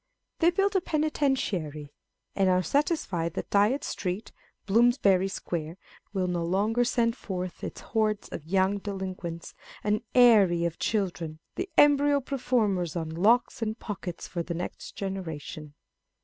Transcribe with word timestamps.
They 0.39 0.49
build 0.49 0.75
a 0.75 0.81
Penitentiary, 0.81 1.91
and 2.35 2.49
are 2.49 2.63
satisfied 2.63 3.35
that 3.35 3.51
Dyot 3.51 3.83
Street, 3.83 4.31
Bloomsbury 4.65 5.27
Square,1 5.27 5.77
will 6.11 6.25
no 6.25 6.43
longer 6.43 6.83
send 6.83 7.15
forth 7.15 7.63
its 7.63 7.81
hordes 7.81 8.27
of 8.29 8.43
young 8.47 8.79
delinquents," 8.79 9.53
an 9.83 10.01
aerie 10.15 10.65
of 10.65 10.79
children," 10.79 11.37
the 11.53 11.69
embryo 11.77 12.19
performers 12.19 12.95
on 12.95 13.11
locks 13.11 13.61
and 13.61 13.77
pockets 13.77 14.27
for 14.27 14.41
the 14.41 14.55
next 14.55 14.95
generation. 14.95 15.75